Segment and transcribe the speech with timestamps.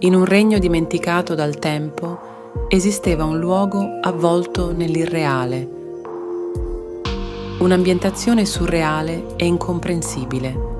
[0.00, 2.18] in un regno dimenticato dal tempo,
[2.68, 5.70] esisteva un luogo avvolto nell'irreale,
[7.58, 10.74] un'ambientazione surreale e incomprensibile.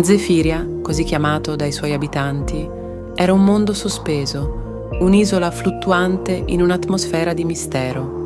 [0.00, 2.68] Zefiria, così chiamato dai suoi abitanti,
[3.16, 8.21] era un mondo sospeso, un'isola fluttuante in un'atmosfera di mistero.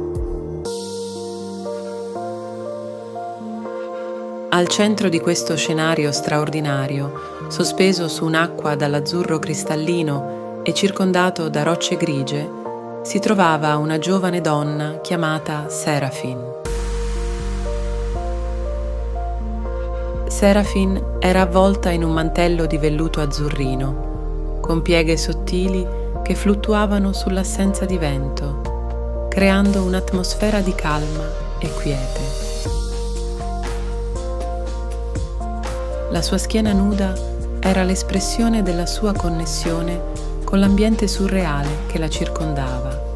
[4.56, 11.98] Al centro di questo scenario straordinario, sospeso su un'acqua dall'azzurro cristallino e circondato da rocce
[11.98, 12.50] grigie,
[13.02, 16.38] si trovava una giovane donna chiamata Serafin.
[20.28, 25.86] Serafin era avvolta in un mantello di velluto azzurrino, con pieghe sottili
[26.22, 31.28] che fluttuavano sull'assenza di vento, creando un'atmosfera di calma
[31.58, 32.55] e quiete.
[36.10, 37.14] La sua schiena nuda
[37.58, 40.00] era l'espressione della sua connessione
[40.44, 43.10] con l'ambiente surreale che la circondava,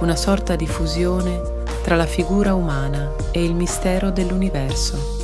[0.00, 1.40] una sorta di fusione
[1.84, 5.18] tra la figura umana e il mistero dell'universo.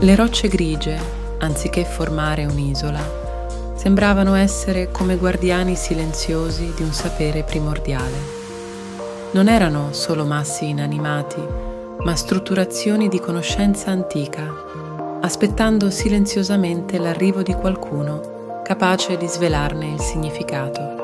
[0.00, 0.98] Le rocce grigie,
[1.38, 3.00] anziché formare un'isola,
[3.74, 8.39] sembravano essere come guardiani silenziosi di un sapere primordiale
[9.32, 11.40] non erano solo massi inanimati,
[11.98, 20.98] ma strutturazioni di conoscenza antica, aspettando silenziosamente l'arrivo di qualcuno capace di svelarne il significato.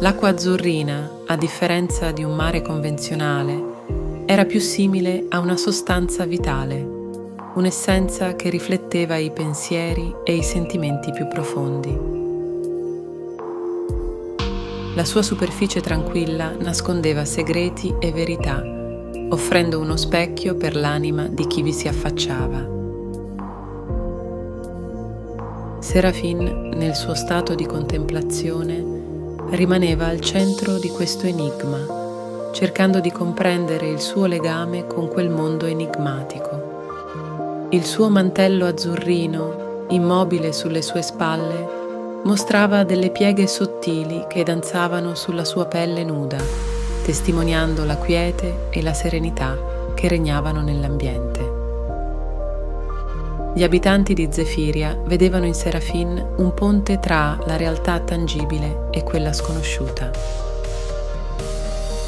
[0.00, 3.78] L'acqua azzurrina, a differenza di un mare convenzionale,
[4.24, 6.98] era più simile a una sostanza vitale,
[7.54, 12.29] un'essenza che rifletteva i pensieri e i sentimenti più profondi.
[15.00, 18.62] La sua superficie tranquilla nascondeva segreti e verità,
[19.30, 22.68] offrendo uno specchio per l'anima di chi vi si affacciava.
[25.78, 28.84] Serafin, nel suo stato di contemplazione,
[29.48, 35.64] rimaneva al centro di questo enigma, cercando di comprendere il suo legame con quel mondo
[35.64, 37.68] enigmatico.
[37.70, 41.79] Il suo mantello azzurrino, immobile sulle sue spalle,
[42.24, 46.38] mostrava delle pieghe sottili che danzavano sulla sua pelle nuda,
[47.02, 49.56] testimoniando la quiete e la serenità
[49.94, 51.58] che regnavano nell'ambiente.
[53.54, 59.32] Gli abitanti di Zefiria vedevano in Serafin un ponte tra la realtà tangibile e quella
[59.32, 60.10] sconosciuta.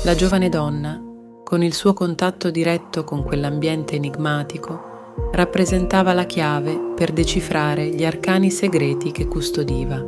[0.04, 1.00] La giovane donna,
[1.42, 4.91] con il suo contatto diretto con quell'ambiente enigmatico,
[5.32, 10.02] rappresentava la chiave per decifrare gli arcani segreti che custodiva.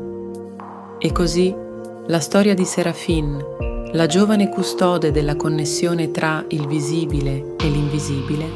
[0.98, 1.54] E così
[2.06, 3.42] la storia di Serafin,
[3.92, 8.46] la giovane custode della connessione tra il visibile e l'invisibile,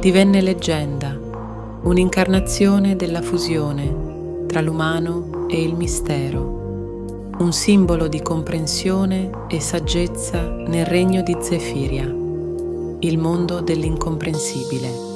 [0.00, 1.18] divenne leggenda,
[1.82, 10.86] un'incarnazione della fusione tra l'umano e il mistero, un simbolo di comprensione e saggezza nel
[10.86, 15.07] regno di Zefiria, il mondo dell'incomprensibile.